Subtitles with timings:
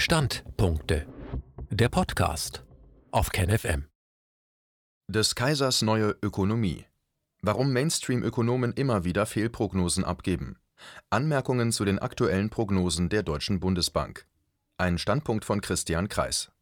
[0.00, 1.08] Standpunkte.
[1.70, 2.62] Der Podcast
[3.10, 3.88] auf KenFM.
[5.08, 6.86] Des Kaisers neue Ökonomie.
[7.42, 10.60] Warum Mainstream-Ökonomen immer wieder Fehlprognosen abgeben.
[11.10, 14.28] Anmerkungen zu den aktuellen Prognosen der Deutschen Bundesbank.
[14.76, 16.52] Ein Standpunkt von Christian Kreis.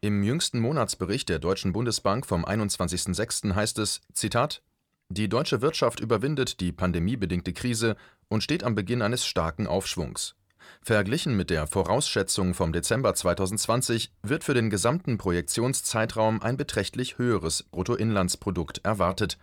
[0.00, 3.54] Im jüngsten Monatsbericht der Deutschen Bundesbank vom 21.06.
[3.54, 4.64] heißt es: Zitat:
[5.10, 7.94] Die deutsche Wirtschaft überwindet die pandemiebedingte Krise
[8.26, 10.34] und steht am Beginn eines starken Aufschwungs.
[10.82, 17.62] Verglichen mit der Vorausschätzung vom Dezember 2020 wird für den gesamten Projektionszeitraum ein beträchtlich höheres
[17.64, 19.38] Bruttoinlandsprodukt erwartet.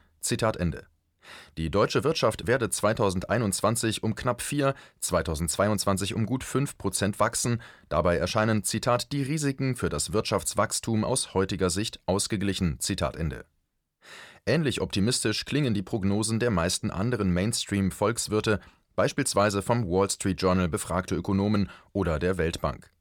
[1.57, 7.61] Die deutsche Wirtschaft werde 2021 um knapp 4, 2022 um gut 5 Prozent wachsen.
[7.88, 12.77] Dabei erscheinen, die Risiken für das Wirtschaftswachstum aus heutiger Sicht ausgeglichen.
[14.45, 18.59] Ähnlich optimistisch klingen die Prognosen der meisten anderen Mainstream-Volkswirte,
[18.99, 22.91] beispielsweise vom Wall Street Journal befragte Ökonomen oder der Weltbank.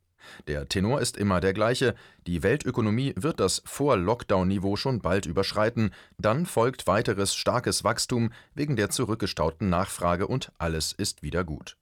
[0.47, 6.46] Der Tenor ist immer der gleiche, die Weltökonomie wird das Vor-Lockdown-Niveau schon bald überschreiten, dann
[6.46, 11.77] folgt weiteres starkes Wachstum wegen der zurückgestauten Nachfrage und alles ist wieder gut.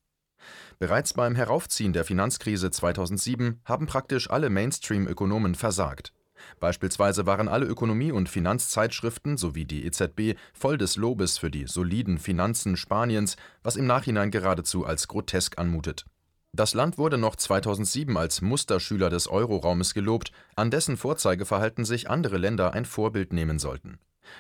[0.78, 6.14] Bereits beim Heraufziehen der Finanzkrise 2007 haben praktisch alle Mainstream-Ökonomen versagt.
[6.60, 12.18] Beispielsweise waren alle Ökonomie- und Finanzzeitschriften sowie die EZB voll des Lobes für die soliden
[12.18, 16.06] Finanzen Spaniens, was im Nachhinein geradezu als grotesk anmutet.
[16.52, 22.38] Das Land wurde noch 2007 als Musterschüler des Euroraumes gelobt, an dessen Vorzeigeverhalten sich andere
[22.38, 23.98] Länder ein Vorbild nehmen sollten.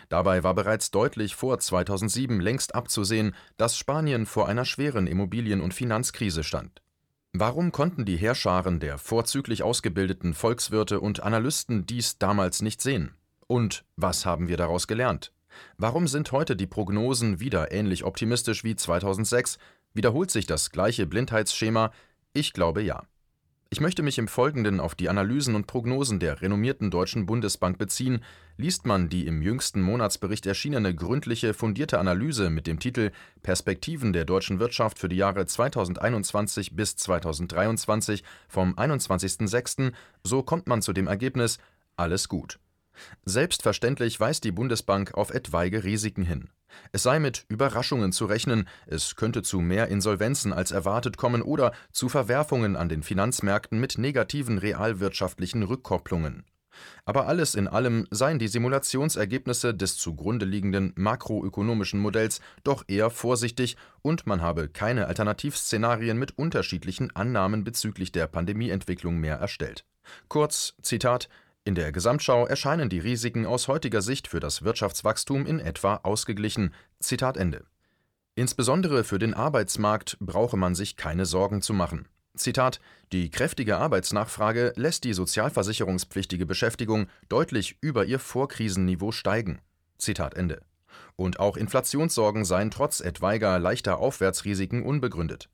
[0.08, 5.74] Dabei war bereits deutlich vor 2007 längst abzusehen, dass Spanien vor einer schweren Immobilien- und
[5.74, 6.82] Finanzkrise stand.
[7.38, 13.14] Warum konnten die Heerscharen der vorzüglich ausgebildeten Volkswirte und Analysten dies damals nicht sehen?
[13.46, 15.34] Und was haben wir daraus gelernt?
[15.76, 19.58] Warum sind heute die Prognosen wieder ähnlich optimistisch wie 2006?
[19.92, 21.92] Wiederholt sich das gleiche Blindheitsschema?
[22.32, 23.02] Ich glaube ja.
[23.76, 28.24] Ich möchte mich im Folgenden auf die Analysen und Prognosen der renommierten Deutschen Bundesbank beziehen.
[28.56, 33.10] Liest man die im jüngsten Monatsbericht erschienene gründliche, fundierte Analyse mit dem Titel
[33.42, 39.92] Perspektiven der deutschen Wirtschaft für die Jahre 2021 bis 2023 vom 21.06.,
[40.22, 41.58] so kommt man zu dem Ergebnis,
[41.96, 42.58] alles gut.
[43.26, 46.48] Selbstverständlich weist die Bundesbank auf etwaige Risiken hin.
[46.92, 51.72] Es sei mit Überraschungen zu rechnen, es könnte zu mehr Insolvenzen als erwartet kommen oder
[51.92, 56.44] zu Verwerfungen an den Finanzmärkten mit negativen realwirtschaftlichen Rückkopplungen.
[57.04, 63.76] Aber alles in allem seien die Simulationsergebnisse des zugrunde liegenden makroökonomischen Modells doch eher vorsichtig
[64.02, 69.84] und man habe keine Alternativszenarien mit unterschiedlichen Annahmen bezüglich der Pandemieentwicklung mehr erstellt.
[70.28, 71.28] Kurz, Zitat,
[71.66, 76.72] in der Gesamtschau erscheinen die Risiken aus heutiger Sicht für das Wirtschaftswachstum in etwa ausgeglichen.
[78.36, 82.06] Insbesondere für den Arbeitsmarkt brauche man sich keine Sorgen zu machen.
[83.10, 89.58] Die kräftige Arbeitsnachfrage lässt die sozialversicherungspflichtige Beschäftigung deutlich über ihr Vorkrisenniveau steigen.
[91.16, 95.48] Und auch Inflationssorgen seien trotz etwaiger leichter Aufwärtsrisiken unbegründet.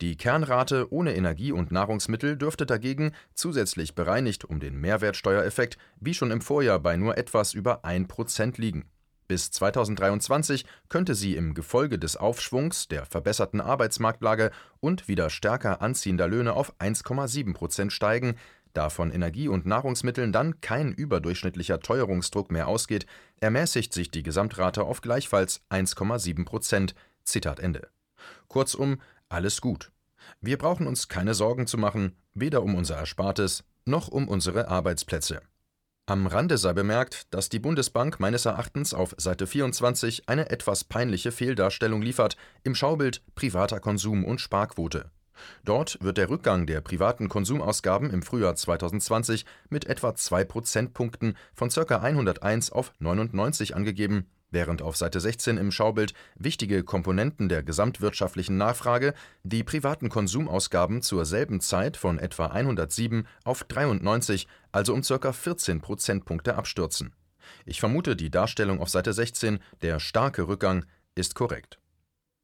[0.00, 6.30] Die Kernrate ohne Energie und Nahrungsmittel dürfte dagegen, zusätzlich bereinigt um den Mehrwertsteuereffekt, wie schon
[6.30, 8.84] im Vorjahr bei nur etwas über 1 Prozent liegen.
[9.26, 16.28] Bis 2023 könnte sie im Gefolge des Aufschwungs, der verbesserten Arbeitsmarktlage und wieder stärker anziehender
[16.28, 18.36] Löhne auf 1,7 Prozent steigen,
[18.74, 23.06] da von Energie und Nahrungsmitteln dann kein überdurchschnittlicher Teuerungsdruck mehr ausgeht,
[23.40, 26.94] ermäßigt sich die Gesamtrate auf gleichfalls 1,7 Prozent.
[27.22, 27.88] Zitat Ende.
[28.48, 29.00] Kurzum,
[29.34, 29.90] alles gut.
[30.40, 35.42] Wir brauchen uns keine Sorgen zu machen, weder um unser Erspartes noch um unsere Arbeitsplätze.
[36.06, 41.32] Am Rande sei bemerkt, dass die Bundesbank meines Erachtens auf Seite 24 eine etwas peinliche
[41.32, 45.10] Fehldarstellung liefert im Schaubild privater Konsum und Sparquote.
[45.64, 51.70] Dort wird der Rückgang der privaten Konsumausgaben im Frühjahr 2020 mit etwa 2 Prozentpunkten von
[51.70, 51.96] ca.
[51.96, 59.12] 101 auf 99 angegeben während auf Seite 16 im Schaubild wichtige Komponenten der gesamtwirtschaftlichen Nachfrage
[59.42, 65.32] die privaten Konsumausgaben zur selben Zeit von etwa 107 auf 93, also um ca.
[65.32, 67.12] 14 Prozentpunkte abstürzen.
[67.66, 71.78] Ich vermute, die Darstellung auf Seite 16, der starke Rückgang, ist korrekt.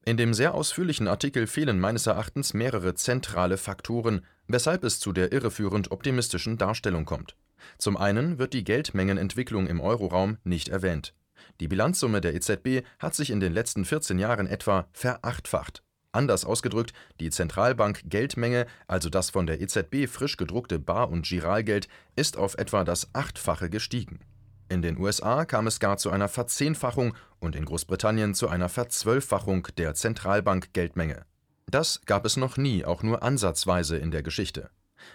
[0.04, 5.32] In dem sehr ausführlichen Artikel fehlen meines Erachtens mehrere zentrale Faktoren, weshalb es zu der
[5.32, 7.36] irreführend optimistischen Darstellung kommt.
[7.78, 11.14] Zum einen wird die Geldmengenentwicklung im Euroraum nicht erwähnt.
[11.60, 15.82] Die Bilanzsumme der EZB hat sich in den letzten 14 Jahren etwa verachtfacht.
[16.12, 21.86] Anders ausgedrückt, die Zentralbank-Geldmenge, also das von der EZB frisch gedruckte Bar- und Giralgeld,
[22.16, 24.20] ist auf etwa das Achtfache gestiegen.
[24.68, 29.68] In den USA kam es gar zu einer Verzehnfachung und in Großbritannien zu einer Verzwölffachung
[29.76, 31.26] der Zentralbank-Geldmenge.
[31.66, 34.70] Das gab es noch nie, auch nur ansatzweise in der Geschichte.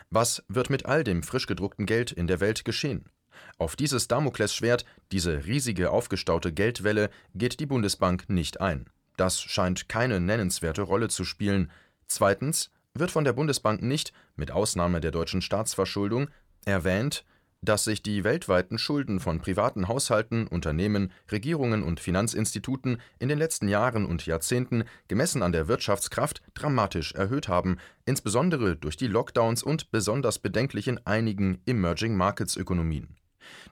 [0.09, 3.09] Was wird mit all dem frisch gedruckten Geld in der Welt geschehen?
[3.57, 8.85] Auf dieses Damoklesschwert, diese riesige aufgestaute Geldwelle, geht die Bundesbank nicht ein.
[9.17, 11.71] Das scheint keine nennenswerte Rolle zu spielen.
[12.07, 16.29] Zweitens wird von der Bundesbank nicht, mit Ausnahme der deutschen Staatsverschuldung,
[16.65, 17.25] erwähnt,
[17.65, 23.67] dass sich die weltweiten Schulden von privaten Haushalten, Unternehmen, Regierungen und Finanzinstituten in den letzten
[23.67, 29.91] Jahren und Jahrzehnten gemessen an der Wirtschaftskraft dramatisch erhöht haben, insbesondere durch die Lockdowns und
[29.91, 33.15] besonders bedenklich in einigen Emerging Markets Ökonomien.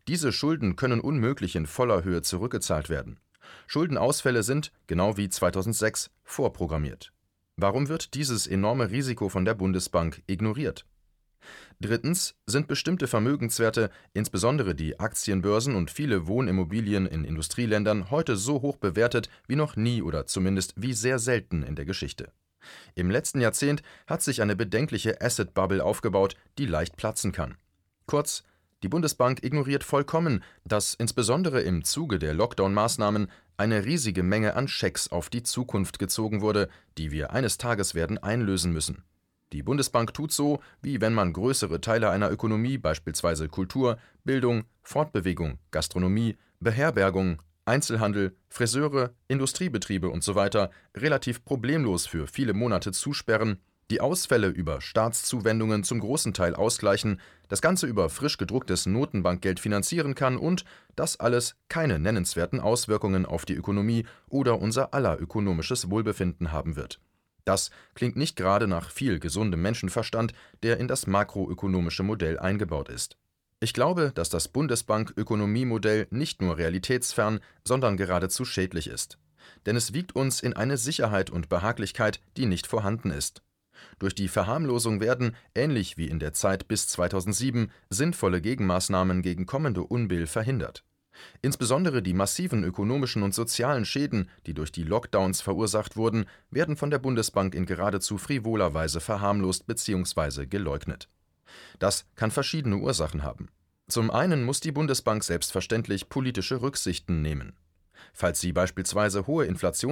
[0.08, 3.20] Diese Schulden können unmöglich in voller Höhe zurückgezahlt werden.
[3.68, 7.12] Schuldenausfälle sind, genau wie 2006, vorprogrammiert.
[7.56, 10.86] Warum wird dieses enorme Risiko von der Bundesbank ignoriert?
[11.80, 18.78] Drittens sind bestimmte Vermögenswerte, insbesondere die Aktienbörsen und viele Wohnimmobilien in Industrieländern, heute so hoch
[18.78, 22.32] bewertet wie noch nie oder zumindest wie sehr selten in der Geschichte.
[22.96, 27.58] Im letzten Jahrzehnt hat sich eine bedenkliche Asset Bubble aufgebaut, die leicht platzen kann.
[28.06, 28.44] Kurz,
[28.84, 35.08] die Bundesbank ignoriert vollkommen, dass insbesondere im Zuge der Lockdown-Maßnahmen eine riesige Menge an Schecks
[35.08, 39.04] auf die Zukunft gezogen wurde, die wir eines Tages werden einlösen müssen.
[39.54, 45.60] Die Bundesbank tut so, wie wenn man größere Teile einer Ökonomie, beispielsweise Kultur, Bildung, Fortbewegung,
[45.72, 50.68] Gastronomie, Beherbergung, Einzelhandel, Friseure, Industriebetriebe usw.
[50.96, 53.60] relativ problemlos für viele Monate zusperren
[53.92, 57.20] die Ausfälle über Staatszuwendungen zum großen Teil ausgleichen,
[57.50, 60.66] das Ganze über frisch gedrucktes Notenbankgeld finanzieren kann und
[60.96, 67.00] das alles keine nennenswerten Auswirkungen auf die Ökonomie oder unser aller ökonomisches Wohlbefinden haben wird.
[67.46, 70.34] Das klingt nicht gerade nach viel gesundem Menschenverstand,
[70.64, 73.18] der in das makroökonomische Modell eingebaut ist.
[73.60, 79.18] Ich glaube, dass das Bundesbank-Ökonomiemodell nicht nur realitätsfern, sondern geradezu schädlich ist.
[79.66, 83.42] Denn es wiegt uns in eine Sicherheit und Behaglichkeit, die nicht vorhanden ist.
[84.00, 89.84] Durch die Verharmlosung werden, ähnlich wie in der Zeit bis 2007, sinnvolle Gegenmaßnahmen gegen kommende
[89.84, 90.84] Unbill verhindert.
[91.42, 96.90] Insbesondere die massiven ökonomischen und sozialen Schäden, die durch die Lockdowns verursacht wurden, werden von
[96.90, 100.46] der Bundesbank in geradezu frivoler Weise verharmlost bzw.
[100.46, 101.10] geleugnet.
[101.80, 103.50] Das kann verschiedene Ursachen haben.
[103.88, 107.54] Zum einen muss die Bundesbank selbstverständlich politische Rücksichten nehmen.
[108.14, 109.74] Falls sie beispielsweise hohe Inflation